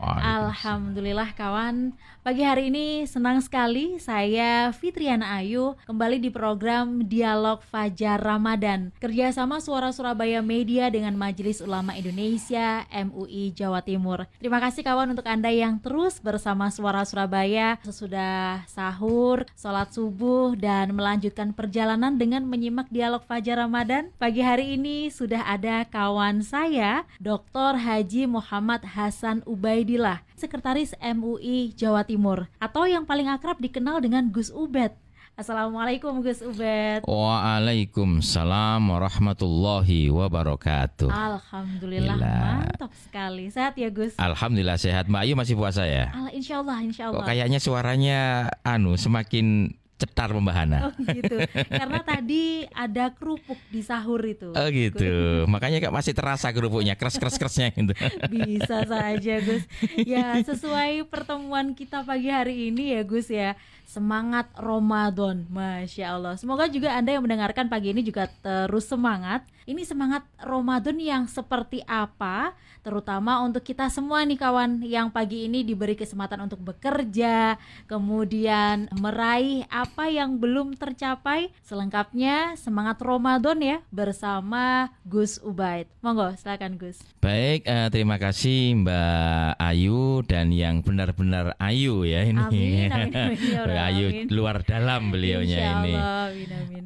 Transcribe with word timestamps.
Alhamdulillah 0.00 1.36
kawan, 1.36 1.92
pagi 2.24 2.40
hari 2.40 2.72
ini 2.72 3.04
senang 3.04 3.44
sekali 3.44 4.00
saya 4.00 4.72
Fitriana 4.72 5.36
Ayu 5.36 5.76
kembali 5.84 6.16
di 6.16 6.32
program 6.32 7.04
Dialog 7.04 7.60
Fajar 7.68 8.16
Ramadan 8.16 8.96
kerjasama 8.96 9.60
Suara 9.60 9.92
Surabaya 9.92 10.40
Media 10.40 10.88
dengan 10.88 11.12
Majelis 11.20 11.60
Ulama 11.60 11.92
Indonesia 11.92 12.88
MUI 12.88 13.52
Jawa 13.52 13.84
Timur. 13.84 14.24
Terima 14.40 14.56
kasih 14.56 14.80
kawan 14.80 15.12
untuk 15.12 15.28
anda 15.28 15.52
yang 15.52 15.76
terus 15.76 16.16
bersama 16.16 16.72
Suara 16.72 17.04
Surabaya 17.04 17.76
sesudah 17.84 18.64
sahur, 18.72 19.44
sholat 19.52 19.92
subuh 19.92 20.56
dan 20.56 20.96
melanjutkan 20.96 21.52
perjalanan 21.52 22.16
dengan 22.16 22.48
menyimak 22.48 22.88
Dialog 22.88 23.20
Fajar 23.28 23.60
Ramadan. 23.60 24.08
Pagi 24.16 24.40
hari 24.40 24.80
ini 24.80 25.12
sudah 25.12 25.44
ada 25.44 25.84
kawan 25.84 26.40
saya 26.40 27.04
Dr. 27.20 27.76
Haji 27.76 28.24
Muhammad 28.24 28.80
Hasan 28.96 29.44
Ubaidillah, 29.90 30.22
Sekretaris 30.38 30.94
MUI 31.02 31.74
Jawa 31.74 32.06
Timur 32.06 32.46
atau 32.62 32.86
yang 32.86 33.02
paling 33.02 33.26
akrab 33.26 33.58
dikenal 33.58 33.98
dengan 33.98 34.30
Gus 34.30 34.54
Ubed. 34.54 34.94
Assalamualaikum 35.34 36.22
Gus 36.22 36.46
Ubed. 36.46 37.02
Waalaikumsalam 37.10 38.86
warahmatullahi 38.86 40.06
wabarakatuh. 40.14 41.10
Alhamdulillah 41.10 42.22
Gila. 42.22 42.38
mantap 42.38 42.94
sekali. 43.02 43.50
Sehat 43.50 43.74
ya 43.74 43.90
Gus? 43.90 44.14
Alhamdulillah 44.14 44.78
sehat. 44.78 45.10
Mbak 45.10 45.26
Ayu 45.26 45.34
masih 45.34 45.58
puasa 45.58 45.82
ya? 45.82 46.14
Allah, 46.14 46.38
insya 46.38 46.62
Allah, 46.62 46.78
insya 46.86 47.10
Allah. 47.10 47.26
Kok 47.26 47.26
kayaknya 47.26 47.58
suaranya 47.58 48.46
anu 48.62 48.94
semakin 48.94 49.74
cetar 50.00 50.32
pembahana. 50.32 50.88
Oh 50.88 50.92
gitu. 51.04 51.36
Karena 51.68 52.00
tadi 52.16 52.64
ada 52.72 53.12
kerupuk 53.12 53.60
di 53.68 53.84
sahur 53.84 54.24
itu. 54.24 54.56
Oh 54.56 54.68
gitu. 54.72 55.44
Makanya 55.44 55.84
kak 55.84 55.92
masih 55.92 56.16
terasa 56.16 56.48
kerupuknya, 56.50 56.96
keras-keras-kerasnya 56.96 57.76
gitu. 57.76 57.92
Bisa 58.32 58.88
saja 58.88 59.34
Gus. 59.44 59.64
Ya 60.08 60.40
sesuai 60.40 61.04
pertemuan 61.12 61.76
kita 61.76 62.00
pagi 62.08 62.32
hari 62.32 62.72
ini 62.72 62.96
ya 62.96 63.02
Gus 63.04 63.28
ya 63.28 63.54
semangat 63.84 64.48
Ramadan. 64.56 65.44
Masya 65.52 66.16
Allah. 66.16 66.34
Semoga 66.40 66.70
juga 66.70 66.96
Anda 66.96 67.18
yang 67.18 67.26
mendengarkan 67.26 67.68
pagi 67.68 67.92
ini 67.92 68.00
juga 68.00 68.30
terus 68.40 68.88
semangat. 68.88 69.44
Ini 69.70 69.86
semangat 69.86 70.26
Ramadan 70.42 70.98
yang 70.98 71.30
seperti 71.30 71.78
apa? 71.86 72.58
Terutama 72.82 73.38
untuk 73.46 73.62
kita 73.62 73.86
semua 73.86 74.26
nih 74.26 74.34
kawan 74.34 74.82
yang 74.82 75.14
pagi 75.14 75.46
ini 75.46 75.62
diberi 75.62 75.94
kesempatan 75.94 76.42
untuk 76.42 76.58
bekerja, 76.58 77.54
kemudian 77.86 78.90
meraih 78.98 79.62
apa 79.70 80.10
yang 80.10 80.42
belum 80.42 80.74
tercapai. 80.74 81.54
Selengkapnya 81.62 82.58
semangat 82.58 82.98
Ramadan 82.98 83.62
ya 83.62 83.78
bersama 83.94 84.90
Gus 85.06 85.38
Ubaid. 85.38 85.86
Monggo 86.02 86.34
silakan 86.34 86.74
Gus. 86.74 86.98
Baik, 87.22 87.62
uh, 87.70 87.86
terima 87.94 88.18
kasih 88.18 88.74
Mbak 88.74 89.54
Ayu 89.54 90.26
dan 90.26 90.50
yang 90.50 90.82
benar-benar 90.82 91.54
Ayu 91.62 92.02
ya 92.02 92.26
ini. 92.26 92.42
Amin, 92.42 92.90
amin, 92.90 93.14
amin, 93.22 93.38
ya 93.54 93.82
Ayu 93.86 94.06
luar 94.34 94.66
dalam 94.66 95.14
beliaunya 95.14 95.78
ini. 95.78 95.94
Amin, 95.94 96.50
amin. 96.58 96.84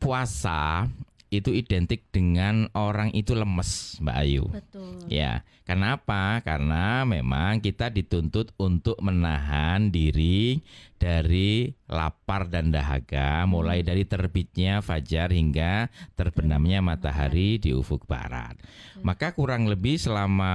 Puasa 0.00 0.88
itu 1.32 1.48
identik 1.56 2.04
dengan 2.12 2.68
orang 2.76 3.08
itu 3.16 3.32
lemes, 3.32 3.96
Mbak 4.04 4.16
Ayu. 4.20 4.44
Betul. 4.52 5.08
Ya, 5.08 5.40
kenapa? 5.64 6.44
Karena 6.44 7.08
memang 7.08 7.64
kita 7.64 7.88
dituntut 7.88 8.52
untuk 8.60 9.00
menahan 9.00 9.88
diri 9.88 10.60
dari 11.00 11.72
lapar 11.88 12.52
dan 12.52 12.68
dahaga, 12.68 13.48
mulai 13.48 13.80
hmm. 13.80 13.88
dari 13.88 14.04
terbitnya 14.04 14.84
fajar 14.84 15.32
hingga 15.32 15.88
terbenamnya 16.14 16.84
matahari 16.84 17.56
di 17.56 17.72
ufuk 17.72 18.04
barat. 18.04 18.54
Maka 19.00 19.32
kurang 19.32 19.66
lebih 19.66 19.96
selama 19.96 20.52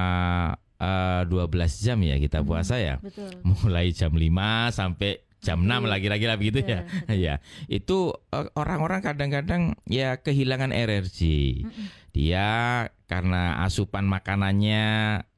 uh, 0.78 1.26
eh, 1.26 1.50
12 1.50 1.84
jam 1.84 1.98
ya 2.06 2.16
kita 2.22 2.46
hmm, 2.46 2.48
puasa 2.48 2.78
ya. 2.78 3.02
Betul. 3.02 3.34
Mulai 3.44 3.92
jam 3.92 4.14
5 4.14 4.24
sampai 4.72 5.27
jam 5.42 5.64
6 5.64 5.86
lah 5.86 6.00
kira-kira 6.02 6.34
begitu 6.36 6.66
ya. 6.66 6.84
Ya, 7.10 7.36
itu 7.72 8.14
eh, 8.34 8.48
orang-orang 8.58 9.06
kadang-kadang 9.06 9.78
ya 9.86 10.18
kehilangan 10.18 10.74
energi. 10.74 11.64
Dia 12.12 12.86
karena 13.08 13.64
asupan 13.64 14.04
makanannya 14.04 14.86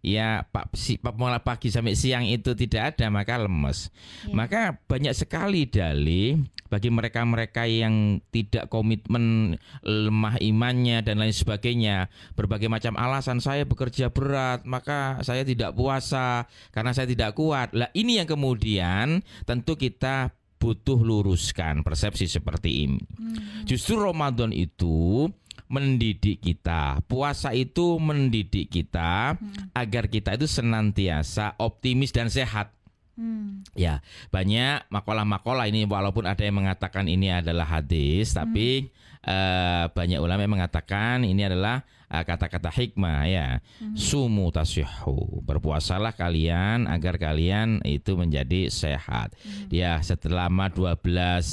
ya 0.02 0.30
pak 0.50 0.74
si 0.74 0.98
mulai 1.14 1.38
pagi 1.38 1.70
sampai 1.70 1.94
siang 1.94 2.26
itu 2.26 2.58
tidak 2.58 2.96
ada 2.98 3.14
maka 3.14 3.38
lemes. 3.38 3.94
Ya. 4.26 4.34
Maka 4.34 4.62
banyak 4.90 5.14
sekali 5.14 5.70
dalih 5.70 6.42
bagi 6.70 6.90
mereka-mereka 6.94 7.66
yang 7.66 8.22
tidak 8.30 8.70
komitmen 8.70 9.58
lemah 9.82 10.38
imannya 10.38 11.02
dan 11.02 11.18
lain 11.18 11.34
sebagainya 11.34 12.08
berbagai 12.38 12.70
macam 12.70 12.94
alasan 12.94 13.42
saya 13.42 13.66
bekerja 13.66 14.14
berat 14.14 14.64
maka 14.70 15.18
saya 15.26 15.42
tidak 15.42 15.74
puasa 15.74 16.46
karena 16.70 16.94
saya 16.94 17.10
tidak 17.10 17.34
kuat 17.34 17.74
lah 17.74 17.90
ini 17.98 18.22
yang 18.22 18.30
kemudian 18.30 19.26
tentu 19.50 19.74
kita 19.74 20.30
butuh 20.60 21.00
luruskan 21.00 21.82
persepsi 21.82 22.28
seperti 22.28 22.86
ini. 22.86 23.02
Hmm. 23.16 23.64
Justru 23.64 23.96
Ramadan 23.96 24.52
itu 24.52 25.26
mendidik 25.70 26.42
kita. 26.42 27.00
Puasa 27.06 27.54
itu 27.54 28.02
mendidik 28.02 28.74
kita 28.74 29.38
hmm. 29.38 29.72
agar 29.78 30.10
kita 30.10 30.34
itu 30.36 30.50
senantiasa 30.50 31.56
optimis 31.62 32.10
dan 32.10 32.28
sehat. 32.28 32.74
Hmm. 33.14 33.62
Ya, 33.78 34.02
banyak 34.34 34.90
makalah-makalah 34.90 35.70
ini 35.70 35.86
walaupun 35.86 36.26
ada 36.26 36.42
yang 36.42 36.58
mengatakan 36.58 37.06
ini 37.06 37.30
adalah 37.30 37.70
hadis, 37.70 38.34
tapi 38.34 38.90
hmm. 38.90 39.30
uh, 39.30 39.86
banyak 39.94 40.18
ulama 40.18 40.42
yang 40.42 40.58
mengatakan 40.58 41.22
ini 41.22 41.46
adalah 41.46 41.86
kata-kata 42.10 42.74
hikmah 42.74 43.30
ya. 43.30 43.48
Hmm. 43.78 43.94
Sumu 43.94 44.50
tasyuhu. 44.50 45.46
Berpuasalah 45.46 46.18
kalian 46.18 46.90
agar 46.90 47.22
kalian 47.22 47.86
itu 47.86 48.18
menjadi 48.18 48.68
sehat. 48.74 49.38
Hmm. 49.46 49.70
Ya, 49.70 50.02
setelah 50.02 50.50
12 50.50 50.98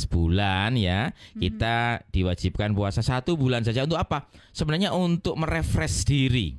bulan 0.08 0.72
ya, 0.80 1.12
hmm. 1.12 1.40
kita 1.44 2.00
diwajibkan 2.08 2.72
puasa 2.72 3.04
satu 3.04 3.36
bulan 3.36 3.62
saja 3.62 3.84
untuk 3.84 4.00
apa? 4.00 4.24
Sebenarnya 4.56 4.96
untuk 4.96 5.36
merefresh 5.36 6.08
diri 6.08 6.56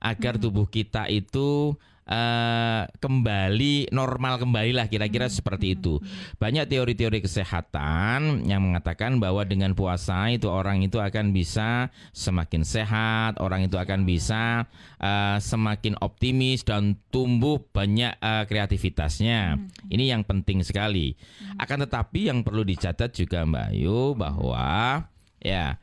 agar 0.00 0.40
hmm. 0.40 0.42
tubuh 0.42 0.66
kita 0.68 1.04
itu 1.12 1.76
uh, 2.06 2.86
kembali 3.02 3.90
normal 3.90 4.38
kembali 4.40 4.72
lah 4.72 4.86
kira-kira 4.86 5.26
hmm. 5.28 5.36
seperti 5.36 5.66
itu. 5.78 5.98
Banyak 6.38 6.70
teori-teori 6.70 7.20
kesehatan 7.22 8.46
yang 8.46 8.62
mengatakan 8.62 9.18
bahwa 9.18 9.42
dengan 9.42 9.74
puasa 9.74 10.30
itu 10.30 10.46
orang 10.46 10.82
itu 10.86 11.02
akan 11.02 11.34
bisa 11.34 11.90
semakin 12.14 12.62
sehat, 12.62 13.38
orang 13.42 13.66
itu 13.66 13.76
akan 13.76 14.06
bisa 14.06 14.64
uh, 15.02 15.38
semakin 15.42 15.98
optimis 16.00 16.62
dan 16.62 16.96
tumbuh 17.10 17.60
banyak 17.74 18.14
uh, 18.22 18.46
kreativitasnya. 18.46 19.58
Hmm. 19.58 19.66
Ini 19.90 20.16
yang 20.16 20.22
penting 20.22 20.62
sekali. 20.62 21.14
Hmm. 21.14 21.62
Akan 21.62 21.82
tetapi 21.82 22.30
yang 22.30 22.46
perlu 22.46 22.62
dicatat 22.62 23.12
juga 23.12 23.42
Mbak 23.44 23.66
Ayu 23.74 24.14
bahwa 24.14 25.02
ya 25.42 25.78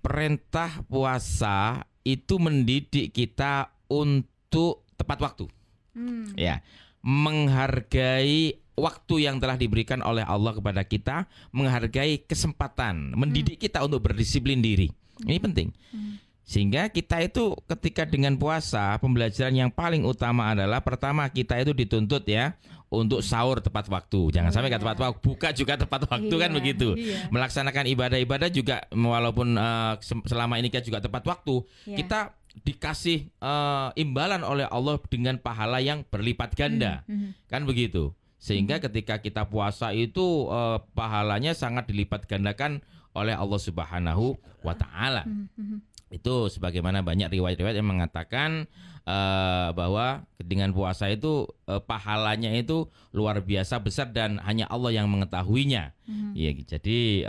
perintah 0.00 0.80
puasa 0.88 1.84
itu 2.00 2.40
mendidik 2.40 3.12
kita 3.12 3.68
untuk 3.92 4.88
tepat 5.00 5.18
waktu. 5.24 5.48
Hmm. 5.96 6.36
Ya, 6.36 6.60
menghargai 7.00 8.60
waktu 8.76 9.14
yang 9.28 9.40
telah 9.40 9.56
diberikan 9.56 10.04
oleh 10.04 10.24
Allah 10.24 10.52
kepada 10.52 10.84
kita, 10.84 11.28
menghargai 11.52 12.24
kesempatan, 12.24 13.16
mendidik 13.16 13.56
hmm. 13.60 13.64
kita 13.64 13.78
untuk 13.84 14.04
berdisiplin 14.04 14.60
diri. 14.60 14.92
Ini 15.24 15.36
hmm. 15.40 15.46
penting. 15.48 15.68
Hmm. 15.92 16.20
Sehingga 16.50 16.90
kita 16.90 17.22
itu 17.22 17.54
ketika 17.70 18.02
dengan 18.02 18.34
puasa, 18.34 18.98
pembelajaran 18.98 19.54
yang 19.54 19.70
paling 19.70 20.02
utama 20.02 20.50
adalah 20.50 20.82
pertama 20.82 21.30
kita 21.30 21.54
itu 21.62 21.70
dituntut 21.70 22.26
ya 22.26 22.58
untuk 22.90 23.22
sahur 23.22 23.62
tepat 23.62 23.86
waktu. 23.86 24.34
Jangan 24.34 24.50
oh, 24.50 24.54
sampai 24.58 24.74
iya. 24.74 24.82
tepat 24.82 24.98
waktu, 24.98 25.22
buka 25.22 25.54
juga 25.54 25.78
tepat 25.78 26.10
waktu 26.10 26.34
kan 26.34 26.42
iya, 26.42 26.44
kan 26.50 26.52
begitu. 26.58 26.88
Iya. 26.98 27.30
Melaksanakan 27.30 27.84
ibadah-ibadah 27.94 28.50
juga 28.50 28.82
walaupun 28.90 29.54
uh, 29.54 29.94
selama 30.26 30.58
ini 30.58 30.74
kita 30.74 30.82
juga 30.82 30.98
tepat 30.98 31.22
waktu, 31.22 31.62
iya. 31.86 31.96
kita 32.02 32.34
dikasih 32.66 33.30
uh, 33.38 33.94
imbalan 33.94 34.42
oleh 34.42 34.66
Allah 34.66 34.98
dengan 35.06 35.38
pahala 35.38 35.78
yang 35.78 36.02
berlipat 36.06 36.58
ganda. 36.58 37.06
Mm 37.06 37.16
-hmm. 37.16 37.30
Kan 37.46 37.62
begitu. 37.64 38.12
Sehingga 38.40 38.78
mm 38.78 38.80
-hmm. 38.80 38.86
ketika 38.90 39.14
kita 39.22 39.42
puasa 39.46 39.94
itu 39.94 40.50
uh, 40.50 40.82
pahalanya 40.96 41.54
sangat 41.54 41.86
dilipat 41.86 42.26
gandakan 42.26 42.82
oleh 43.14 43.34
Allah 43.34 43.60
Subhanahu 43.60 44.38
wa 44.66 44.74
taala. 44.74 45.26
Mm 45.26 45.46
-hmm. 45.46 45.78
Itu 46.10 46.50
sebagaimana 46.50 47.06
banyak 47.06 47.30
riwayat-riwayat 47.30 47.78
yang 47.78 47.90
mengatakan 47.90 48.66
uh, 49.10 49.68
bahwa 49.74 50.22
dengan 50.38 50.70
puasa 50.70 51.10
itu 51.10 51.50
uh, 51.66 51.82
pahalanya 51.82 52.54
itu 52.54 52.86
luar 53.10 53.42
biasa 53.42 53.82
besar 53.82 54.14
dan 54.14 54.38
hanya 54.46 54.70
Allah 54.70 54.94
yang 54.94 55.10
mengetahuinya. 55.10 55.90
Hmm. 56.06 56.32
Ya, 56.34 56.54
jadi 56.54 57.26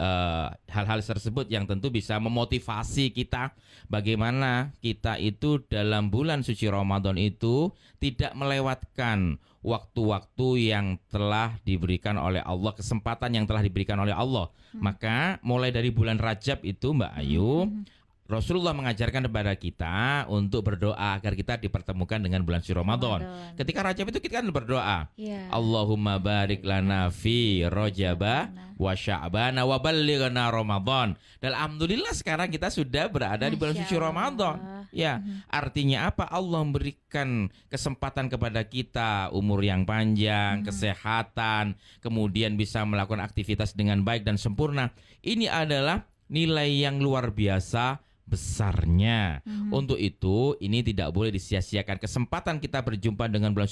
hal-hal 0.70 1.00
uh, 1.02 1.06
tersebut 1.06 1.50
yang 1.50 1.66
tentu 1.66 1.90
bisa 1.90 2.22
memotivasi 2.22 3.10
kita 3.14 3.58
bagaimana 3.90 4.74
kita 4.82 5.18
itu 5.18 5.62
dalam 5.66 6.14
bulan 6.14 6.46
suci 6.46 6.70
Ramadan 6.70 7.18
itu 7.18 7.74
tidak 7.98 8.38
melewatkan 8.38 9.42
waktu-waktu 9.62 10.74
yang 10.74 10.98
telah 11.14 11.54
diberikan 11.62 12.18
oleh 12.18 12.42
Allah, 12.42 12.74
kesempatan 12.74 13.38
yang 13.38 13.46
telah 13.46 13.62
diberikan 13.62 13.98
oleh 14.02 14.14
Allah. 14.14 14.50
Hmm. 14.74 14.86
Maka 14.86 15.42
mulai 15.42 15.74
dari 15.74 15.90
bulan 15.90 16.22
Rajab 16.22 16.62
itu 16.62 16.94
Mbak 16.94 17.14
Ayu 17.18 17.66
hmm 17.66 18.01
Rasulullah 18.32 18.72
mengajarkan 18.72 19.28
kepada 19.28 19.52
kita 19.60 20.26
untuk 20.32 20.64
berdoa 20.64 21.20
agar 21.20 21.36
kita 21.36 21.60
dipertemukan 21.60 22.24
dengan 22.24 22.48
bulan 22.48 22.64
suci 22.64 22.72
Ramadan. 22.72 23.28
Ketika 23.60 23.84
Rajab 23.84 24.08
itu 24.16 24.20
kita 24.24 24.40
kan 24.40 24.48
berdoa. 24.48 25.12
Yeah. 25.20 25.52
Allahumma 25.52 26.16
barik 26.16 26.64
lana 26.64 27.12
fi 27.12 27.68
Rajaba 27.68 28.48
wa 28.80 28.96
Sya'bana 28.96 29.68
wa 29.68 29.78
ballighna 29.78 30.48
Ramadan. 30.48 31.20
Dan 31.44 31.52
alhamdulillah 31.54 32.16
sekarang 32.16 32.50
kita 32.50 32.72
sudah 32.72 33.12
berada 33.12 33.46
di 33.46 33.60
bulan 33.60 33.76
suci 33.78 33.94
Ramadan. 34.00 34.88
Ya, 34.90 35.20
mm-hmm. 35.20 35.52
artinya 35.52 35.98
apa? 36.10 36.26
Allah 36.28 36.64
memberikan 36.64 37.52
kesempatan 37.68 38.32
kepada 38.32 38.64
kita 38.64 39.32
umur 39.32 39.64
yang 39.64 39.88
panjang, 39.88 40.62
hmm. 40.62 40.68
kesehatan, 40.68 41.80
kemudian 42.04 42.60
bisa 42.60 42.84
melakukan 42.84 43.24
aktivitas 43.24 43.72
dengan 43.72 44.04
baik 44.04 44.28
dan 44.28 44.36
sempurna. 44.36 44.92
Ini 45.24 45.48
adalah 45.48 46.04
nilai 46.32 46.68
yang 46.72 47.00
luar 47.00 47.32
biasa 47.32 48.11
besarnya. 48.32 49.44
Hmm. 49.44 49.76
Untuk 49.76 50.00
itu, 50.00 50.56
ini 50.64 50.80
tidak 50.80 51.12
boleh 51.12 51.36
disia-siakan. 51.36 52.00
Kesempatan 52.00 52.64
kita 52.64 52.80
berjumpa 52.80 53.28
dengan 53.28 53.52
bulan 53.52 53.68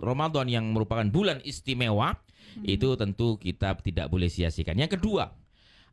Ramadan 0.00 0.48
yang 0.48 0.64
merupakan 0.72 1.04
bulan 1.04 1.44
istimewa, 1.44 2.16
hmm. 2.56 2.64
itu 2.64 2.96
tentu 2.96 3.36
kita 3.36 3.76
tidak 3.84 4.08
boleh 4.08 4.32
sia-siakan. 4.32 4.80
Yang 4.80 4.96
kedua, 4.96 5.36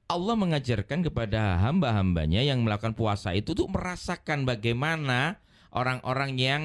Allah 0.07 0.35
mengajarkan 0.39 1.03
kepada 1.03 1.59
hamba-hambanya 1.59 2.39
yang 2.39 2.63
melakukan 2.63 2.95
puasa 2.95 3.35
itu 3.35 3.51
tuh 3.51 3.67
merasakan 3.67 4.47
bagaimana 4.47 5.43
orang-orang 5.75 6.31
yang 6.39 6.61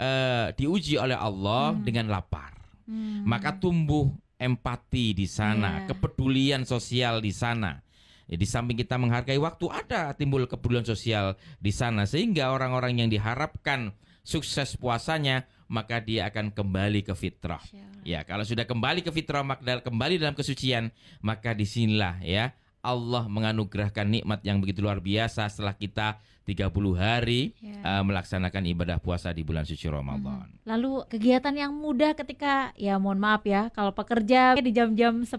uh, 0.00 0.48
diuji 0.56 0.96
oleh 0.96 1.16
Allah 1.16 1.76
hmm. 1.76 1.84
dengan 1.84 2.08
lapar. 2.08 2.56
Hmm. 2.88 3.28
Maka 3.28 3.60
tumbuh 3.60 4.08
empati 4.36 5.16
di 5.16 5.28
sana, 5.28 5.84
yeah. 5.84 5.92
kepedulian 5.92 6.64
sosial 6.64 7.20
di 7.20 7.32
sana. 7.32 7.84
Ya, 8.26 8.34
di 8.34 8.46
samping 8.46 8.74
kita 8.74 8.98
menghargai 8.98 9.38
waktu 9.38 9.70
ada 9.70 10.10
timbul 10.18 10.50
kepedulian 10.50 10.82
sosial 10.82 11.38
di 11.62 11.70
sana 11.70 12.10
sehingga 12.10 12.50
orang-orang 12.50 12.98
yang 12.98 13.08
diharapkan 13.10 13.94
sukses 14.26 14.74
puasanya 14.74 15.46
maka 15.70 16.02
dia 16.02 16.26
akan 16.26 16.50
kembali 16.50 17.06
ke 17.06 17.14
fitrah. 17.14 17.62
Ya, 18.02 18.26
kalau 18.26 18.42
sudah 18.42 18.66
kembali 18.66 19.06
ke 19.06 19.14
fitrah 19.14 19.46
maka 19.46 19.78
kembali 19.82 20.18
dalam 20.18 20.34
kesucian 20.34 20.90
maka 21.22 21.54
di 21.54 21.66
sinilah 21.66 22.18
ya 22.22 22.54
Allah 22.86 23.26
menganugerahkan 23.26 24.06
nikmat 24.06 24.46
yang 24.46 24.62
begitu 24.62 24.78
luar 24.78 25.02
biasa 25.02 25.50
setelah 25.50 25.74
kita 25.74 26.22
30 26.46 26.70
hari 26.94 27.50
yeah. 27.58 27.82
Ya. 27.82 27.98
uh, 27.98 28.02
melaksanakan 28.06 28.62
ibadah 28.70 29.02
puasa 29.02 29.34
di 29.34 29.42
bulan 29.42 29.66
suci 29.66 29.90
Ramadan. 29.90 30.46
Hmm. 30.46 30.62
Lalu 30.62 31.02
kegiatan 31.10 31.50
yang 31.50 31.74
mudah 31.74 32.14
ketika 32.14 32.70
ya 32.78 33.02
mohon 33.02 33.18
maaf 33.18 33.42
ya 33.42 33.68
kalau 33.74 33.90
pekerja 33.90 34.54
di 34.54 34.70
jam-jam 34.70 35.26
10, 35.26 35.34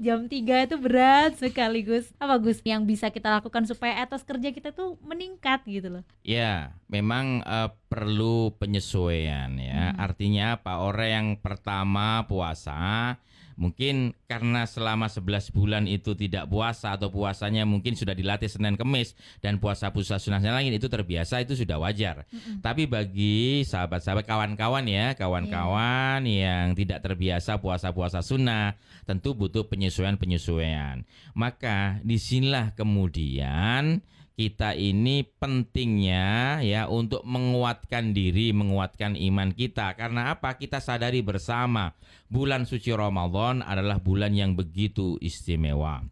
jam 0.00 0.24
3 0.24 0.32
itu 0.64 0.76
berat 0.80 1.36
sekaligus. 1.36 2.08
Apa 2.16 2.40
Gus 2.40 2.64
yang 2.64 2.88
bisa 2.88 3.12
kita 3.12 3.28
lakukan 3.28 3.68
supaya 3.68 4.00
etos 4.00 4.24
kerja 4.24 4.48
kita 4.48 4.72
tuh 4.72 4.96
meningkat 5.04 5.60
gitu 5.68 6.00
loh. 6.00 6.04
Ya, 6.24 6.72
memang 6.88 7.44
uh, 7.44 7.68
perlu 7.92 8.56
penyesuaian 8.56 9.52
ya. 9.60 9.92
Hmm. 9.92 10.00
Artinya 10.00 10.56
apa? 10.56 10.80
Orang 10.80 11.08
yang 11.12 11.28
pertama 11.36 12.24
puasa 12.24 13.20
Mungkin 13.58 14.14
karena 14.30 14.70
selama 14.70 15.10
11 15.10 15.50
bulan 15.50 15.90
itu 15.90 16.14
tidak 16.14 16.46
puasa 16.46 16.94
atau 16.94 17.10
puasanya 17.10 17.66
mungkin 17.66 17.98
sudah 17.98 18.14
dilatih 18.14 18.46
Senin 18.46 18.78
Kemis 18.78 19.18
dan 19.42 19.58
puasa-puasa 19.58 20.22
sunnahnya 20.22 20.54
lain 20.54 20.70
itu 20.70 20.86
terbiasa 20.86 21.42
itu 21.42 21.58
sudah 21.58 21.82
wajar. 21.82 22.22
Mm-hmm. 22.30 22.62
Tapi 22.62 22.86
bagi 22.86 23.66
sahabat-sahabat 23.66 24.30
kawan-kawan 24.30 24.86
ya, 24.86 25.18
kawan-kawan 25.18 26.22
yeah. 26.22 26.62
yang 26.62 26.78
tidak 26.78 27.02
terbiasa 27.02 27.58
puasa-puasa 27.58 28.22
sunnah 28.22 28.78
tentu 29.10 29.34
butuh 29.34 29.66
penyesuaian-penyesuaian. 29.66 31.02
Maka 31.34 31.98
di 32.06 32.14
sinilah 32.14 32.78
kemudian 32.78 33.98
kita 34.38 34.78
ini 34.78 35.26
pentingnya 35.26 36.62
ya 36.62 36.86
untuk 36.86 37.26
menguatkan 37.26 38.14
diri, 38.14 38.54
menguatkan 38.54 39.18
iman 39.18 39.50
kita. 39.50 39.98
Karena 39.98 40.30
apa? 40.38 40.54
Kita 40.54 40.78
sadari 40.78 41.26
bersama 41.26 41.90
bulan 42.30 42.62
suci 42.62 42.94
Ramadan 42.94 43.66
adalah 43.66 43.98
bulan 43.98 44.30
yang 44.38 44.54
begitu 44.54 45.18
istimewa. 45.18 46.06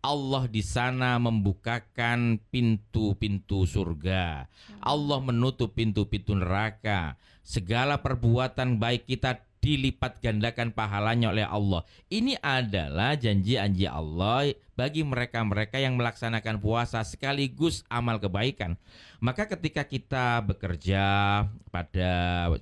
Allah 0.00 0.48
di 0.48 0.64
sana 0.64 1.20
membukakan 1.20 2.40
pintu-pintu 2.48 3.68
surga. 3.68 4.48
Allah 4.80 5.18
menutup 5.20 5.76
pintu-pintu 5.76 6.32
neraka. 6.32 7.20
Segala 7.44 8.00
perbuatan 8.00 8.80
baik 8.80 9.04
kita 9.04 9.44
dilipat 9.66 10.22
gandakan 10.22 10.70
pahalanya 10.70 11.34
oleh 11.34 11.42
Allah. 11.42 11.82
Ini 12.06 12.38
adalah 12.38 13.18
janji-janji 13.18 13.90
Allah 13.90 14.54
bagi 14.78 15.02
mereka-mereka 15.02 15.82
yang 15.82 15.98
melaksanakan 15.98 16.62
puasa 16.62 17.02
sekaligus 17.02 17.82
amal 17.90 18.22
kebaikan. 18.22 18.78
Maka 19.18 19.50
ketika 19.50 19.82
kita 19.82 20.44
bekerja 20.46 21.02
pada 21.74 22.12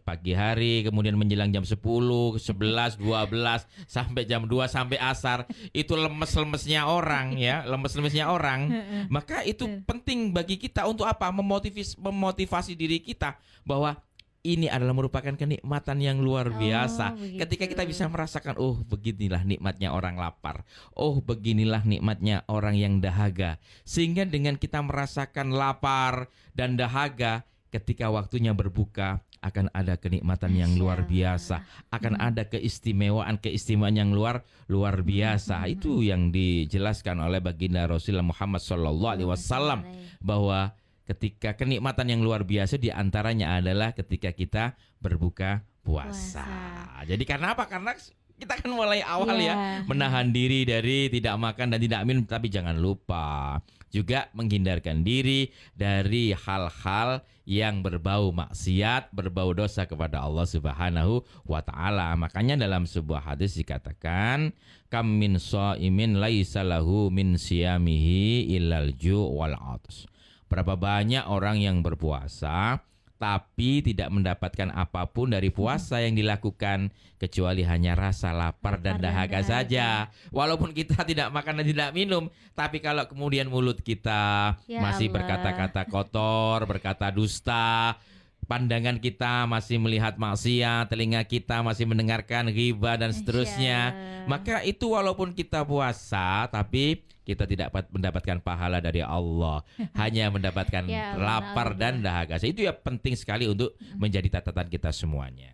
pagi 0.07 0.33
hari, 0.33 0.87
kemudian 0.87 1.19
menjelang 1.19 1.53
jam 1.53 1.67
10, 1.67 1.77
11, 1.77 2.41
12 2.41 3.69
sampai 3.85 4.23
jam 4.25 4.49
2 4.49 4.65
sampai 4.65 4.97
asar, 4.97 5.45
itu 5.77 5.93
lemes-lemesnya 5.93 6.89
orang 6.89 7.37
ya, 7.37 7.69
lemes-lemesnya 7.69 8.33
orang. 8.33 8.71
Maka 9.15 9.45
itu 9.45 9.69
penting 9.85 10.33
bagi 10.33 10.57
kita 10.57 10.89
untuk 10.89 11.05
apa? 11.05 11.29
Memotivasi 11.35 12.01
memotivasi 12.01 12.73
diri 12.79 13.03
kita 13.03 13.37
bahwa 13.67 13.99
ini 14.45 14.69
adalah 14.69 14.93
merupakan 14.93 15.33
kenikmatan 15.33 15.99
yang 16.05 16.21
luar 16.21 16.53
oh, 16.53 16.61
biasa. 16.61 17.17
Oh, 17.17 17.41
Ketika 17.41 17.65
kita 17.65 17.83
bisa 17.89 18.05
merasakan, 18.13 18.61
oh 18.61 18.77
beginilah 18.85 19.41
nikmatnya 19.41 19.91
orang 19.97 20.21
lapar, 20.21 20.69
oh 20.93 21.25
beginilah 21.25 21.83
nikmatnya 21.89 22.45
orang 22.53 22.77
yang 22.77 23.01
dahaga. 23.01 23.57
Sehingga 23.89 24.29
dengan 24.29 24.61
kita 24.61 24.85
merasakan 24.85 25.57
lapar 25.57 26.29
dan 26.53 26.77
dahaga, 26.77 27.49
ketika 27.73 28.13
waktunya 28.13 28.53
berbuka 28.53 29.25
akan 29.41 29.73
ada 29.73 29.97
kenikmatan 29.97 30.53
yang 30.57 30.77
luar 30.77 31.09
biasa, 31.09 31.65
akan 31.89 32.15
hmm. 32.21 32.29
ada 32.29 32.43
keistimewaan 32.49 33.37
keistimewaan 33.41 33.97
yang 33.97 34.11
luar 34.13 34.45
luar 34.69 35.01
biasa. 35.01 35.65
Hmm. 35.65 35.73
Itu 35.73 36.05
yang 36.05 36.29
dijelaskan 36.29 37.21
oleh 37.25 37.41
baginda 37.41 37.89
Rasulullah 37.89 38.29
Muhammad 38.29 38.61
SAW 38.61 39.85
bahwa 40.21 40.73
ketika 41.05 41.57
kenikmatan 41.57 42.09
yang 42.09 42.21
luar 42.25 42.45
biasa 42.45 42.81
di 42.81 42.89
antaranya 42.89 43.61
adalah 43.61 43.93
ketika 43.93 44.33
kita 44.33 44.77
berbuka 45.01 45.65
puasa. 45.85 46.45
puasa. 46.45 47.05
Jadi 47.05 47.25
karena 47.29 47.53
apa? 47.53 47.69
Karena 47.69 47.93
kita 48.35 48.59
kan 48.59 48.71
mulai 48.75 48.99
awal 49.05 49.39
yeah. 49.39 49.81
ya 49.81 49.87
menahan 49.87 50.35
diri 50.35 50.67
dari 50.67 51.07
tidak 51.07 51.39
makan 51.39 51.71
dan 51.71 51.79
tidak 51.79 52.03
minum, 52.03 52.27
tapi 52.27 52.51
jangan 52.51 52.75
lupa 52.75 53.61
juga 53.95 54.27
menghindarkan 54.35 55.07
diri 55.07 55.55
dari 55.79 56.35
hal-hal 56.35 57.23
yang 57.47 57.79
berbau 57.85 58.35
maksiat, 58.35 59.15
berbau 59.15 59.55
dosa 59.55 59.87
kepada 59.87 60.19
Allah 60.19 60.49
Subhanahu 60.51 61.23
wa 61.47 61.63
taala. 61.63 62.11
Makanya 62.19 62.59
dalam 62.59 62.91
sebuah 62.91 63.23
hadis 63.23 63.55
dikatakan, 63.55 64.51
"Kam 64.91 65.15
min 65.23 65.39
shaimin 65.39 66.19
laisa 66.19 66.67
lahu 66.67 67.07
min 67.15 67.39
siyamihi 67.39 68.51
illal 68.59 68.91
ju' 68.99 69.31
wal 69.31 69.55
'atas." 69.55 70.11
Berapa 70.47 70.77
banyak 70.79 71.27
orang 71.27 71.59
yang 71.61 71.81
berpuasa 71.81 72.83
tapi 73.15 73.81
tidak 73.81 74.11
mendapatkan 74.11 74.69
apa 74.75 75.09
pun 75.09 75.33
dari 75.33 75.49
puasa 75.49 76.03
yang 76.03 76.13
dilakukan 76.13 76.93
kecuali 77.17 77.65
hanya 77.65 77.97
rasa 77.97 78.37
lapar, 78.37 78.83
dan 78.85 79.01
dahaga 79.01 79.41
saja. 79.41 80.13
Walaupun 80.29 80.77
kita 80.77 81.09
tidak 81.09 81.33
makan 81.33 81.63
dan 81.63 81.67
tidak 81.67 81.91
minum, 81.97 82.29
tapi 82.53 82.85
kalau 82.85 83.09
kemudian 83.09 83.49
mulut 83.49 83.81
kita 83.81 84.59
ya 84.69 84.77
masih 84.83 85.09
berkata-kata 85.09 85.89
kotor, 85.89 86.69
berkata 86.69 87.09
dusta, 87.09 87.97
pandangan 88.45 89.01
kita 89.01 89.49
masih 89.49 89.81
melihat 89.81 90.17
maksiat, 90.21 90.93
telinga 90.93 91.25
kita 91.25 91.65
masih 91.65 91.89
mendengarkan 91.89 92.53
riba 92.53 92.97
dan 93.01 93.11
seterusnya, 93.11 93.97
maka 94.29 94.61
itu 94.63 94.93
walaupun 94.93 95.33
kita 95.33 95.65
puasa 95.65 96.47
tapi 96.53 97.05
kita 97.25 97.49
tidak 97.49 97.73
mendapatkan 97.89 98.39
pahala 98.45 98.85
dari 98.85 99.01
Allah, 99.01 99.65
hanya 100.01 100.29
mendapatkan 100.29 100.85
ya, 100.85 101.17
lapar 101.17 101.73
dan 101.75 102.05
dahaga. 102.05 102.37
Itu 102.45 102.69
ya 102.69 102.77
penting 102.77 103.17
sekali 103.17 103.49
untuk 103.49 103.75
menjadi 103.97 104.39
catatan 104.39 104.69
kita 104.69 104.93
semuanya. 104.93 105.51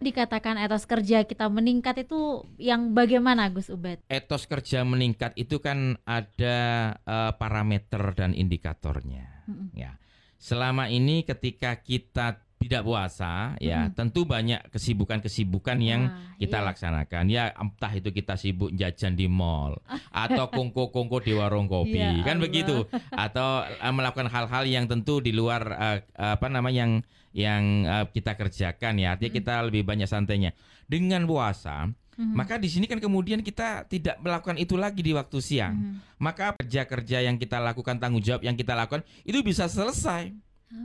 Dikatakan 0.00 0.56
etos 0.64 0.88
kerja 0.88 1.28
kita 1.28 1.52
meningkat 1.52 2.08
itu 2.08 2.48
yang 2.56 2.96
bagaimana 2.96 3.52
Gus 3.52 3.68
Ubed? 3.68 4.00
Etos 4.08 4.48
kerja 4.48 4.82
meningkat 4.88 5.36
itu 5.36 5.60
kan 5.60 6.00
ada 6.08 6.58
uh, 7.04 7.36
parameter 7.36 8.16
dan 8.16 8.32
indikatornya. 8.32 9.44
Ya. 9.76 10.00
Selama 10.42 10.90
ini 10.90 11.22
ketika 11.22 11.78
kita 11.78 12.42
tidak 12.58 12.86
puasa 12.86 13.58
ya 13.58 13.90
Mm-mm. 13.90 13.94
tentu 13.98 14.22
banyak 14.22 14.70
kesibukan-kesibukan 14.70 15.78
yang 15.82 16.14
Wah, 16.14 16.38
kita 16.38 16.62
iya. 16.62 16.66
laksanakan 16.70 17.24
ya 17.26 17.44
entah 17.58 17.90
itu 17.90 18.14
kita 18.14 18.38
sibuk 18.38 18.70
jajan 18.70 19.18
di 19.18 19.26
mall 19.26 19.82
atau 20.14 20.46
kongko-kongko 20.46 21.26
di 21.26 21.34
warung 21.34 21.66
kopi 21.66 21.98
Ya 21.98 22.22
kan 22.22 22.38
Allah. 22.38 22.46
begitu 22.46 22.86
atau 23.10 23.66
eh, 23.66 23.90
melakukan 23.90 24.30
hal-hal 24.30 24.62
yang 24.70 24.86
tentu 24.86 25.18
di 25.18 25.34
luar 25.34 25.62
eh, 25.74 25.98
apa 26.14 26.46
namanya 26.46 26.86
yang 26.86 26.92
yang 27.34 27.62
eh, 27.82 28.04
kita 28.14 28.38
kerjakan 28.38 28.94
ya 28.94 29.18
artinya 29.18 29.30
Mm. 29.34 29.38
kita 29.42 29.54
lebih 29.66 29.82
banyak 29.82 30.06
santainya 30.06 30.54
dengan 30.86 31.26
puasa 31.26 31.90
Mhm. 32.22 32.34
maka 32.34 32.54
di 32.54 32.70
sini 32.70 32.86
kan 32.86 32.96
kemudian 32.96 33.42
kita 33.42 33.82
tidak 33.84 34.14
melakukan 34.18 34.54
itu 34.56 34.78
lagi 34.78 35.02
di 35.02 35.10
waktu 35.10 35.38
siang 35.38 35.74
Mhm. 35.74 35.94
maka 36.16 36.54
kerja-kerja 36.54 37.26
yang 37.26 37.34
kita 37.36 37.58
lakukan 37.58 37.98
tanggung 37.98 38.22
jawab 38.22 38.40
yang 38.40 38.54
kita 38.54 38.72
lakukan 38.72 39.02
itu 39.22 39.42
bisa 39.42 39.66
selesai 39.66 40.30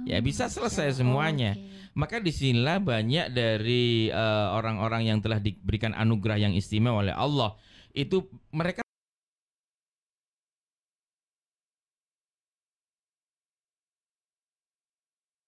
Ya, 0.04 0.20
bisa 0.20 0.52
Oh, 0.52 0.52
selesai 0.52 0.92
Masya 0.92 1.00
semuanya. 1.00 1.52
Allah, 1.56 1.64
oke. 1.64 1.96
maka 1.96 2.16
di 2.20 2.36
sinilah 2.36 2.84
banyak 2.84 3.32
dari 3.32 4.12
eh, 4.12 4.48
orang-orang 4.52 5.08
yang 5.08 5.24
telah 5.24 5.40
diberikan 5.40 5.96
anugerah 5.96 6.36
yang 6.36 6.52
istimewa 6.52 7.00
oleh 7.00 7.16
Allah 7.16 7.56
itu 7.96 8.28
mereka 8.52 8.84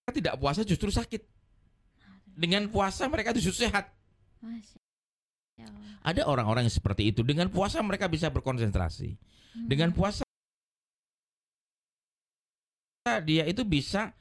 tidak 0.10 0.36
puasa 0.41 0.65
justru 0.65 0.89
sakit 0.89 1.22
dengan 2.34 2.65
puasa 2.67 3.05
mereka 3.05 3.29
justru 3.36 3.53
sehat 3.53 3.93
Allah. 5.68 5.92
ada 6.06 6.22
orang-orang 6.24 6.63
yang 6.70 6.75
seperti 6.75 7.12
itu 7.12 7.25
dengan 7.25 7.51
puasa 7.51 7.84
mereka 7.84 8.08
bisa 8.08 8.32
berkonsentrasi 8.32 9.10
Hmm. 9.50 9.66
dengan 9.66 9.89
puasa 9.92 10.22
dia 13.25 13.44
itu 13.50 13.66
bisa 13.66 14.13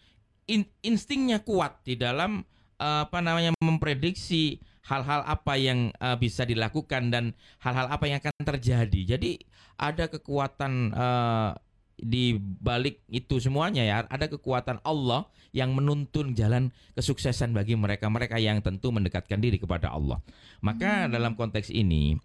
in- 0.49 0.73
instingnya 0.81 1.45
kuat 1.45 1.85
di 1.85 1.95
dalam 1.95 2.41
eh, 2.81 3.01
apa 3.05 3.21
namanya 3.21 3.53
memprediksi 3.61 4.57
hal-hal 4.89 5.21
apa 5.29 5.61
yang 5.61 5.93
eh, 5.93 6.17
bisa 6.17 6.49
dilakukan 6.49 7.13
dan 7.13 7.37
hal-hal 7.61 7.93
apa 7.93 8.09
yang 8.09 8.19
akan 8.25 8.33
terjadi. 8.41 9.01
Jadi 9.19 9.37
ada 9.77 10.09
kekuatan 10.09 10.73
eh, 10.97 11.51
di 11.99 12.39
balik 12.39 13.03
itu 13.11 13.43
semuanya 13.43 13.83
ya, 13.83 13.97
ada 14.07 14.31
kekuatan 14.31 14.79
Allah 14.87 15.27
yang 15.51 15.75
menuntun 15.75 16.33
jalan 16.33 16.71
kesuksesan 16.95 17.51
bagi 17.53 17.75
mereka-mereka 17.75 18.39
yang 18.39 18.63
tentu 18.63 18.95
mendekatkan 18.95 19.43
diri 19.43 19.59
kepada 19.59 19.91
Allah. 19.91 20.23
Maka 20.63 21.07
Hmm. 21.07 21.13
dalam 21.13 21.33
konteks 21.35 21.69
ini 21.71 22.17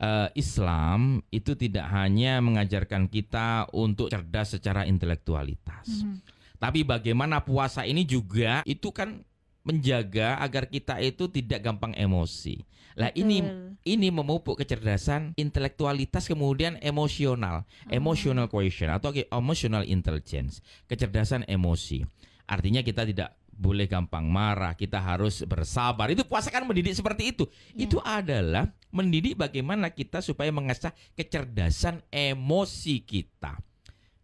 eh, 0.00 0.28
Islam 0.32 1.20
itu 1.28 1.52
tidak 1.60 1.84
hanya 1.92 2.40
mengajarkan 2.40 3.12
kita 3.12 3.68
untuk 3.76 4.08
cerdas 4.08 4.56
secara 4.56 4.88
intelektualitas, 4.88 5.84
Mhm. 5.92 6.24
tapi 6.56 6.88
bagaimana 6.88 7.44
puasa 7.44 7.84
ini 7.84 8.08
juga 8.08 8.64
itu 8.64 8.96
kan 8.96 9.20
menjaga 9.62 10.40
agar 10.40 10.66
kita 10.68 10.98
itu 11.04 11.28
tidak 11.28 11.60
gampang 11.64 11.92
emosi. 11.96 12.64
Lah 12.98 13.12
ini 13.14 13.40
ini 13.86 14.08
memupuk 14.10 14.58
kecerdasan 14.60 15.32
intelektualitas 15.38 16.26
kemudian 16.26 16.76
emosional, 16.82 17.64
Oh. 17.86 17.94
emotional 17.94 18.50
quotient 18.50 18.98
atau 18.98 19.14
emotional 19.30 19.86
intelligence, 19.86 20.60
kecerdasan 20.90 21.46
emosi. 21.46 22.02
Artinya 22.50 22.82
kita 22.82 23.06
tidak 23.06 23.38
boleh 23.60 23.84
gampang 23.84 24.24
marah, 24.24 24.72
kita 24.72 24.96
harus 24.96 25.44
bersabar. 25.44 26.08
Itu 26.08 26.24
puasa 26.24 26.48
kan 26.48 26.64
mendidik 26.64 26.96
seperti 26.96 27.36
itu. 27.36 27.44
Ya. 27.76 27.84
Itu 27.84 28.00
adalah 28.00 28.72
mendidik 28.90 29.36
bagaimana 29.36 29.92
kita 29.92 30.24
supaya 30.24 30.48
mengasah 30.48 30.96
kecerdasan 31.12 32.00
emosi 32.08 33.04
kita. 33.04 33.60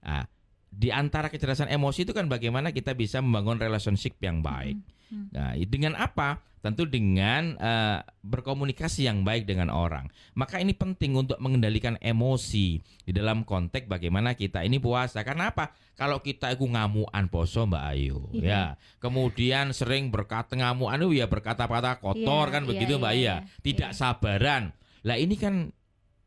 Nah, 0.02 0.24
di 0.72 0.88
antara 0.88 1.28
kecerdasan 1.28 1.68
emosi 1.68 2.08
itu 2.08 2.16
kan 2.16 2.26
bagaimana 2.26 2.72
kita 2.72 2.96
bisa 2.96 3.20
membangun 3.20 3.60
relationship 3.60 4.16
yang 4.24 4.40
baik. 4.40 4.80
Hmm. 4.80 4.95
Nah, 5.10 5.54
dengan 5.54 5.94
apa? 5.94 6.42
Tentu 6.64 6.82
dengan 6.82 7.54
eh, 7.62 8.02
berkomunikasi 8.26 9.06
yang 9.06 9.22
baik 9.22 9.46
dengan 9.46 9.70
orang. 9.70 10.10
Maka 10.34 10.58
ini 10.58 10.74
penting 10.74 11.14
untuk 11.14 11.38
mengendalikan 11.38 11.94
emosi 12.02 12.82
di 13.06 13.12
dalam 13.14 13.46
konteks 13.46 13.86
bagaimana 13.86 14.34
kita 14.34 14.66
ini 14.66 14.82
puasa. 14.82 15.22
Karena 15.22 15.54
apa? 15.54 15.70
Kalau 15.94 16.18
kita 16.18 16.50
itu 16.58 16.66
ngamuan 16.66 17.30
poso 17.30 17.64
Mbak 17.70 17.84
Ayu, 17.94 18.18
Iya. 18.34 18.42
ya. 18.42 18.62
Kemudian 18.98 19.70
sering 19.70 20.10
berkata 20.10 20.58
ngamuan 20.58 20.98
itu 21.06 21.22
ya 21.22 21.30
berkata-kata 21.30 22.02
kotor 22.02 22.50
Iya, 22.50 22.54
kan 22.58 22.62
iya, 22.66 22.68
begitu 22.68 22.92
Mbak 22.98 23.14
iya, 23.14 23.22
Iya. 23.22 23.34
iya. 23.46 23.62
Tidak 23.62 23.90
sabaran. 23.94 24.74
Lah 25.06 25.16
ini 25.22 25.38
kan 25.38 25.70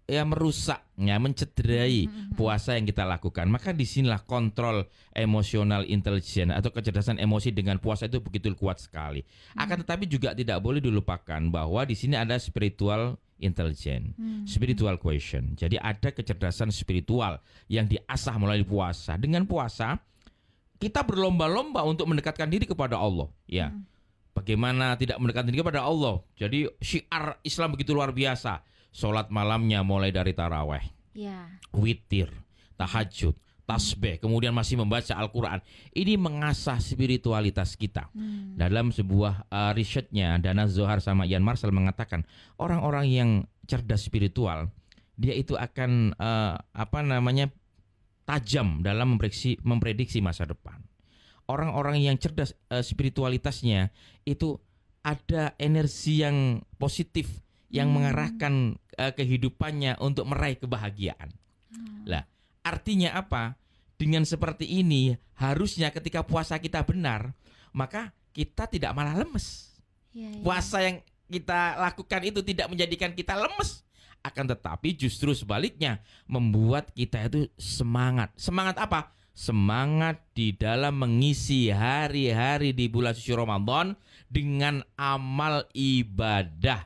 ya 0.10 0.26
merusak, 0.26 0.82
ya 0.98 1.22
mencederai 1.22 2.10
Mhm. 2.10 2.34
puasa 2.34 2.74
yang 2.74 2.90
kita 2.90 3.06
lakukan. 3.06 3.46
Maka 3.46 3.70
di 3.72 3.86
sinilah 3.86 4.26
kontrol 4.26 4.90
emosional 5.14 5.86
intelligence 5.86 6.50
atau 6.50 6.74
kecerdasan 6.74 7.22
emosi 7.22 7.54
dengan 7.54 7.78
puasa 7.78 8.10
itu 8.10 8.18
begitu 8.18 8.50
kuat 8.58 8.82
sekali. 8.82 9.22
Akan 9.54 9.86
tetapi 9.86 10.10
juga 10.10 10.34
tidak 10.34 10.58
boleh 10.60 10.82
dilupakan 10.82 11.40
bahwa 11.48 11.86
di 11.86 11.94
sini 11.94 12.18
ada 12.18 12.36
spiritual 12.42 13.22
intelligence, 13.40 14.18
Hmm. 14.18 14.44
spiritual 14.44 14.98
question. 14.98 15.54
Jadi 15.56 15.78
ada 15.78 16.12
kecerdasan 16.12 16.74
spiritual 16.74 17.40
yang 17.70 17.86
diasah 17.86 18.36
melalui 18.36 18.66
puasa. 18.66 19.16
Dengan 19.16 19.46
puasa 19.46 19.96
kita 20.80 21.04
berlomba-lomba 21.04 21.84
untuk 21.84 22.08
mendekatkan 22.08 22.48
diri 22.48 22.64
kepada 22.66 22.96
Allah. 22.98 23.28
Ya. 23.46 23.70
Hmm. 23.70 23.84
Bagaimana 24.32 24.96
tidak 24.96 25.20
mendekatkan 25.20 25.52
diri 25.52 25.60
kepada 25.60 25.84
Allah. 25.84 26.24
Jadi 26.40 26.72
syiar 26.80 27.44
Islam 27.44 27.76
begitu 27.76 27.92
luar 27.92 28.16
biasa. 28.16 28.64
Sholat 28.90 29.30
malamnya 29.30 29.86
mulai 29.86 30.10
dari 30.10 30.34
taraweh 30.34 30.82
Ya. 31.14 31.60
witir, 31.76 32.32
tahajud, 32.80 33.36
tasbih, 33.70 34.18
kemudian 34.18 34.50
masih 34.50 34.82
membaca 34.82 35.14
Al-Quran. 35.14 35.62
Ini 35.94 36.18
mengasah 36.18 36.82
spiritualitas 36.82 37.78
kita. 37.78 38.10
Hmm. 38.18 38.58
Dalam 38.58 38.90
sebuah 38.90 39.46
uh, 39.54 39.72
risetnya, 39.78 40.42
Dana 40.42 40.66
Zohar 40.66 41.06
sama 41.06 41.30
Ian 41.30 41.46
Marshall 41.46 41.70
mengatakan 41.70 42.26
orang-orang 42.58 43.06
yang 43.06 43.30
cerdas 43.70 44.02
spiritual, 44.02 44.74
dia 45.14 45.38
itu 45.38 45.54
akan 45.54 46.18
uh, 46.18 46.58
apa 46.74 47.00
namanya 47.06 47.54
tajam 48.26 48.82
dalam 48.82 49.14
memprediksi, 49.14 49.62
memprediksi 49.62 50.18
masa 50.18 50.50
depan. 50.50 50.82
Orang-orang 51.46 52.02
yang 52.02 52.18
cerdas 52.18 52.58
uh, 52.74 52.82
spiritualitasnya 52.82 53.94
itu 54.26 54.58
ada 55.06 55.54
energi 55.62 56.26
yang 56.26 56.66
positif 56.82 57.30
yang 57.70 57.90
Hmm. 57.90 58.02
mengarahkan 58.02 58.54
uh, 58.98 59.14
kehidupannya 59.14 60.02
untuk 60.02 60.26
meraih 60.26 60.58
kebahagiaan. 60.58 61.30
Hmm. 61.70 62.04
Lah, 62.06 62.26
artinya 62.66 63.14
apa? 63.16 63.56
Dengan 64.00 64.26
seperti 64.26 64.66
ini, 64.66 65.14
harusnya 65.38 65.94
ketika 65.94 66.24
puasa 66.26 66.58
kita 66.58 66.82
benar, 66.82 67.36
maka 67.76 68.16
kita 68.34 68.66
tidak 68.66 68.96
malah 68.96 69.14
lemes. 69.18 69.76
Ya, 70.16 70.30
ya. 70.30 70.42
Puasa 70.42 70.82
yang 70.82 71.04
kita 71.30 71.78
lakukan 71.78 72.22
itu 72.26 72.42
tidak 72.42 72.72
menjadikan 72.74 73.14
kita 73.14 73.38
lemes, 73.38 73.86
akan 74.26 74.50
tetapi 74.50 74.98
justru 74.98 75.32
sebaliknya 75.38 76.02
membuat 76.26 76.90
kita 76.96 77.28
itu 77.30 77.46
semangat. 77.60 78.34
Semangat 78.40 78.82
apa? 78.82 79.14
Semangat 79.36 80.20
di 80.36 80.52
dalam 80.52 81.00
mengisi 81.00 81.72
hari-hari 81.72 82.76
di 82.76 82.92
bulan 82.92 83.16
suci 83.16 83.32
Ramadan 83.32 83.96
dengan 84.28 84.84
amal 85.00 85.64
ibadah. 85.72 86.84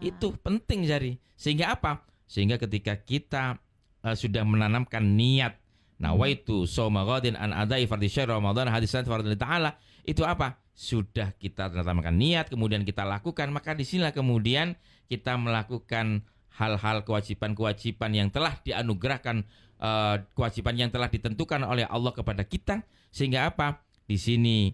Itu 0.00 0.32
penting 0.40 0.88
jadi. 0.88 1.20
Sehingga 1.36 1.76
apa? 1.76 2.08
Sehingga 2.24 2.56
ketika 2.56 2.96
kita 2.96 3.60
eh, 4.00 4.16
sudah 4.16 4.42
menanamkan 4.48 5.04
niat 5.04 5.60
nawaitu 6.00 6.64
soma 6.64 7.04
ghadin 7.04 7.36
an 7.36 7.52
adai 7.52 7.84
fardhi 7.84 8.08
ramadan 8.24 8.72
hadisan 8.72 9.04
ta'ala 9.04 9.76
itu 10.08 10.24
apa? 10.24 10.56
Sudah 10.72 11.36
kita 11.36 11.68
menanamkan 11.68 12.16
niat 12.16 12.48
kemudian 12.48 12.88
kita 12.88 13.04
lakukan 13.04 13.52
maka 13.52 13.76
di 13.76 13.84
sinilah 13.84 14.16
kemudian 14.16 14.80
kita 15.12 15.36
melakukan 15.36 16.24
hal-hal 16.56 17.04
kewajiban-kewajiban 17.04 18.10
yang 18.16 18.28
telah 18.32 18.56
dianugerahkan 18.64 19.44
eh, 19.76 20.16
kewajiban 20.32 20.74
yang 20.80 20.88
telah 20.88 21.12
ditentukan 21.12 21.60
oleh 21.68 21.84
Allah 21.84 22.16
kepada 22.16 22.48
kita 22.48 22.88
sehingga 23.12 23.52
apa? 23.52 23.84
Di 24.08 24.16
sini 24.16 24.72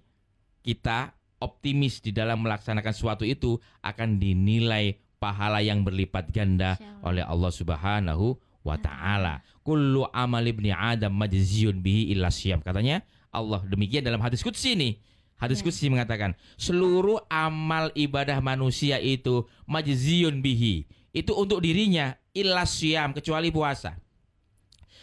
kita 0.62 1.12
optimis 1.42 2.00
di 2.00 2.14
dalam 2.14 2.46
melaksanakan 2.46 2.92
sesuatu 2.94 3.26
itu 3.26 3.58
akan 3.84 4.16
dinilai 4.16 4.96
pahala 5.26 5.58
yang 5.58 5.82
berlipat 5.82 6.30
ganda 6.30 6.78
oleh 7.02 7.26
Allah 7.26 7.50
Subhanahu 7.50 8.38
wa 8.62 8.78
taala. 8.78 9.42
Kullu 9.66 10.06
amal 10.14 10.46
ibni 10.46 10.70
Adam 10.70 11.18
majziyun 11.18 11.82
bihi 11.82 12.14
illa 12.14 12.30
syam. 12.30 12.62
Katanya 12.62 13.02
Allah 13.34 13.66
demikian 13.66 14.06
dalam 14.06 14.22
hadis 14.22 14.46
qudsi 14.46 14.78
ini. 14.78 15.02
Hadis 15.34 15.66
qudsi 15.66 15.90
mengatakan 15.90 16.38
seluruh 16.54 17.26
amal 17.26 17.90
ibadah 17.98 18.38
manusia 18.38 19.02
itu 19.02 19.50
majziyun 19.66 20.38
bihi. 20.38 20.86
Itu 21.10 21.34
untuk 21.34 21.58
dirinya 21.58 22.14
illa 22.30 22.62
syam 22.62 23.10
kecuali 23.10 23.50
puasa. 23.50 23.98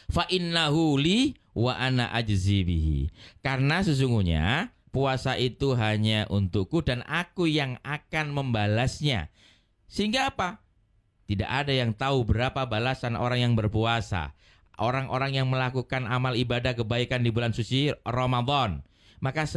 Fa 0.07 0.23
innahu 0.31 0.95
li 0.95 1.35
wa 1.51 1.75
ana 1.75 2.15
ajzi 2.15 2.63
bihi. 2.63 3.11
Karena 3.43 3.83
sesungguhnya 3.83 4.71
puasa 4.93 5.35
itu 5.35 5.73
hanya 5.75 6.29
untukku 6.29 6.85
dan 6.85 7.03
aku 7.05 7.49
yang 7.49 7.81
akan 7.83 8.31
membalasnya. 8.31 9.33
Sehingga 9.87 10.33
apa? 10.33 10.63
Tidak 11.29 11.47
ada 11.47 11.71
yang 11.71 11.95
tahu 11.95 12.27
berapa 12.27 12.67
balasan 12.67 13.15
orang 13.15 13.39
yang 13.49 13.53
berpuasa. 13.55 14.35
Orang-orang 14.75 15.37
yang 15.37 15.47
melakukan 15.47 16.09
amal 16.09 16.33
ibadah 16.33 16.73
kebaikan 16.73 17.21
di 17.21 17.29
bulan 17.29 17.53
suci 17.53 17.93
Ramadan. 18.03 18.81
Maka 19.21 19.47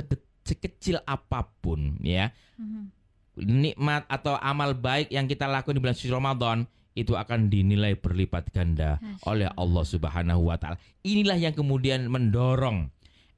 sekecil 0.46 1.02
apa 1.08 1.50
pun 1.58 1.98
ya. 2.04 2.30
Hmm. 2.54 2.92
Nikmat 3.36 4.08
atau 4.08 4.38
amal 4.40 4.72
baik 4.72 5.12
yang 5.12 5.28
kita 5.28 5.44
lakukan 5.44 5.76
di 5.76 5.82
bulan 5.82 5.96
suci 5.96 6.12
Ramadan 6.12 6.64
itu 6.96 7.12
akan 7.12 7.52
dinilai 7.52 8.00
berlipat 8.00 8.48
ganda 8.56 8.96
oleh 9.28 9.52
Allah 9.52 9.84
Subhanahu 9.84 10.48
wa 10.48 10.56
taala. 10.56 10.80
Inilah 11.04 11.36
yang 11.36 11.52
kemudian 11.52 12.08
mendorong 12.08 12.88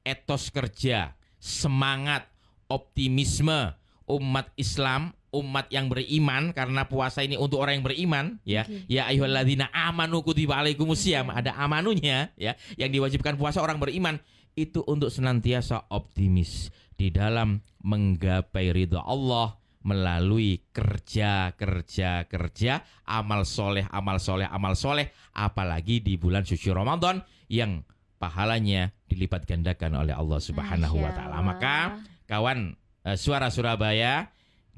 etos 0.06 0.54
kerja, 0.54 1.18
semangat, 1.42 2.30
optimisme 2.70 3.74
umat 4.08 4.54
Islam, 4.56 5.12
umat 5.32 5.68
yang 5.68 5.92
beriman 5.92 6.56
karena 6.56 6.88
puasa 6.88 7.20
ini 7.20 7.36
untuk 7.36 7.60
orang 7.60 7.80
yang 7.80 7.86
beriman 7.86 8.24
ya. 8.42 8.64
Okay. 8.64 8.88
Ya 8.88 9.08
ayyuhalladzina 9.10 9.68
amanu 9.72 10.24
kutiba 10.24 10.56
alaikumusiyam. 10.60 11.28
Okay. 11.28 11.38
Ada 11.44 11.56
amanunya 11.60 12.32
ya 12.36 12.56
yang 12.80 12.90
diwajibkan 12.92 13.36
puasa 13.36 13.60
orang 13.60 13.76
beriman 13.76 14.16
itu 14.58 14.82
untuk 14.88 15.12
senantiasa 15.12 15.86
optimis 15.92 16.74
di 16.98 17.14
dalam 17.14 17.62
menggapai 17.86 18.74
ridha 18.74 19.04
Allah 19.06 19.54
melalui 19.86 20.66
kerja 20.74 21.54
kerja 21.54 22.26
kerja 22.26 22.82
amal 23.06 23.46
soleh 23.46 23.86
amal 23.94 24.18
soleh 24.18 24.50
amal 24.50 24.74
soleh 24.74 25.14
apalagi 25.38 26.02
di 26.02 26.18
bulan 26.18 26.42
suci 26.42 26.74
Ramadan 26.74 27.22
yang 27.46 27.86
pahalanya 28.18 28.90
dilipat 29.06 29.46
gandakan 29.46 29.94
oleh 30.02 30.12
Allah 30.12 30.42
Subhanahu 30.42 30.98
wa 30.98 31.14
taala. 31.14 31.38
Maka 31.40 32.02
kawan 32.26 32.74
uh, 33.06 33.16
suara 33.16 33.48
Surabaya 33.48 34.28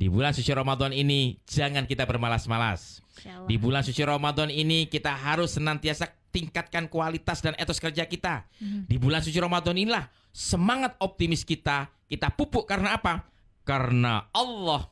di 0.00 0.08
bulan 0.08 0.32
suci 0.32 0.48
Ramadan 0.56 0.96
ini 0.96 1.36
jangan 1.44 1.84
kita 1.84 2.08
bermalas-malas. 2.08 3.04
Di 3.44 3.60
bulan 3.60 3.84
suci 3.84 4.00
Ramadan 4.00 4.48
ini 4.48 4.88
kita 4.88 5.12
harus 5.12 5.60
senantiasa 5.60 6.08
tingkatkan 6.32 6.88
kualitas 6.88 7.44
dan 7.44 7.52
etos 7.60 7.76
kerja 7.76 8.08
kita. 8.08 8.48
Hmm. 8.56 8.88
Di 8.88 8.96
bulan 8.96 9.20
suci 9.20 9.36
Ramadan 9.36 9.76
inilah 9.76 10.08
semangat 10.32 10.96
optimis 11.04 11.44
kita 11.44 11.92
kita 12.08 12.32
pupuk 12.32 12.64
karena 12.64 12.96
apa? 12.96 13.28
Karena 13.60 14.24
Allah 14.32 14.88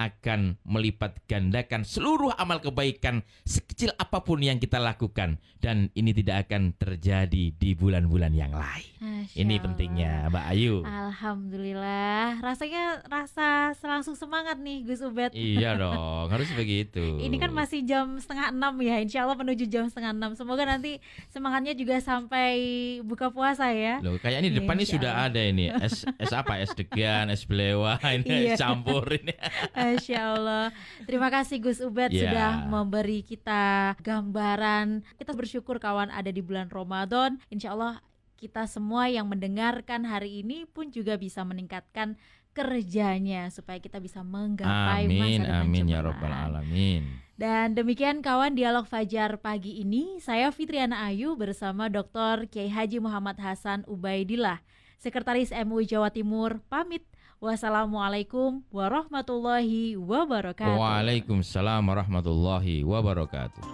akan 0.00 0.56
melipat 0.64 1.20
gandakan 1.28 1.84
seluruh 1.84 2.32
amal 2.40 2.64
kebaikan 2.64 3.20
sekecil 3.44 3.92
apa 4.00 4.24
pun 4.24 4.40
yang 4.40 4.56
kita 4.56 4.80
lakukan 4.80 5.36
dan 5.60 5.92
ini 5.92 6.16
tidak 6.16 6.48
akan 6.48 6.72
terjadi 6.72 7.52
di 7.52 7.70
bulan-bulan 7.76 8.32
yang 8.32 8.56
lain. 8.56 9.28
Ini 9.36 9.60
Allah. 9.60 9.64
pentingnya 9.68 10.12
Mbak 10.32 10.44
Ayu. 10.56 10.74
Alhamdulillah, 10.80 12.40
rasanya 12.40 13.04
rasa 13.04 13.76
langsung 13.84 14.16
semangat 14.16 14.56
nih 14.56 14.88
Gus 14.88 15.04
Ubed. 15.04 15.36
Iya 15.36 15.76
dong, 15.82 16.32
harus 16.32 16.48
begitu. 16.56 17.20
Ini 17.20 17.36
kan 17.36 17.52
masih 17.52 17.84
jam 17.84 18.16
setengah 18.16 18.56
enam 18.56 18.72
ya, 18.80 18.96
Insya 19.04 19.28
Allah 19.28 19.36
menuju 19.36 19.68
jam 19.68 19.84
setengah 19.92 20.16
enam. 20.16 20.32
Semoga 20.32 20.64
nanti 20.64 20.96
semangatnya 21.28 21.76
juga 21.76 22.00
sampai 22.00 22.56
buka 23.04 23.28
puasa 23.28 23.68
ya. 23.76 24.00
Loh, 24.00 24.16
kayak 24.16 24.40
ini 24.40 24.56
depan 24.56 24.80
ini 24.80 24.88
sudah 24.88 25.28
ada 25.28 25.40
ini 25.44 25.68
es 25.68 26.08
es 26.16 26.32
apa 26.32 26.56
es 26.64 26.72
degan, 26.72 27.28
es 27.28 27.44
belewa, 27.44 28.00
ini 28.00 28.24
iya. 28.48 28.56
es 28.56 28.60
campur 28.60 29.04
ini. 29.12 29.36
Masya 29.90 30.18
Allah. 30.38 30.66
Terima 31.02 31.28
kasih 31.32 31.58
Gus 31.58 31.82
Ubed 31.82 32.14
yeah. 32.14 32.22
sudah 32.22 32.50
memberi 32.70 33.26
kita 33.26 33.98
gambaran. 33.98 35.02
Kita 35.18 35.32
bersyukur 35.34 35.82
kawan 35.82 36.14
ada 36.14 36.30
di 36.30 36.38
bulan 36.38 36.70
Ramadan. 36.70 37.42
Insya 37.50 37.74
Allah 37.74 37.98
kita 38.40 38.64
semua 38.64 39.10
yang 39.10 39.28
mendengarkan 39.28 40.06
hari 40.08 40.40
ini 40.40 40.64
pun 40.64 40.88
juga 40.88 41.18
bisa 41.20 41.44
meningkatkan 41.44 42.16
kerjanya 42.50 43.46
supaya 43.52 43.78
kita 43.78 44.02
bisa 44.02 44.26
menggapai 44.26 45.06
amin, 45.06 45.18
masa 45.18 45.38
depan 45.46 45.60
Amin 45.66 45.84
ya 45.86 46.00
robbal 46.02 46.32
alamin. 46.32 47.02
Dan 47.40 47.72
demikian 47.72 48.20
kawan 48.20 48.52
dialog 48.52 48.84
Fajar 48.84 49.40
pagi 49.40 49.80
ini 49.80 50.20
saya 50.20 50.52
Fitriana 50.52 51.08
Ayu 51.08 51.40
bersama 51.40 51.88
Dr. 51.88 52.48
Kiai 52.52 52.68
Haji 52.68 53.00
Muhammad 53.00 53.40
Hasan 53.40 53.80
Ubaidillah, 53.88 54.60
Sekretaris 55.00 55.48
MUI 55.48 55.88
Jawa 55.88 56.12
Timur 56.12 56.60
pamit. 56.68 57.09
Wassalamualaikum 57.40 58.60
warahmatullahi 58.68 59.96
wabarakatuh. 59.96 60.76
Waalaikumsalam 60.76 61.80
warahmatullahi 61.88 62.84
wabarakatuh. 62.84 63.64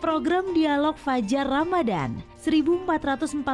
Program 0.00 0.56
Dialog 0.56 0.96
Fajar 0.96 1.44
Ramadan 1.44 2.24
1444 2.40 3.44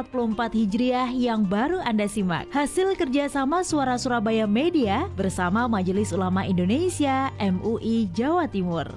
Hijriah 0.55 1.11
yang 1.11 1.43
baru 1.43 1.83
Anda 1.83 2.07
simak 2.07 2.47
Hasil 2.55 2.95
kerjasama 2.95 3.67
Suara 3.67 3.99
Surabaya 3.99 4.47
Media 4.47 5.11
bersama 5.19 5.67
Majelis 5.67 6.15
Ulama 6.15 6.47
Indonesia 6.47 7.35
MUI 7.43 8.07
Jawa 8.15 8.47
Timur 8.47 8.87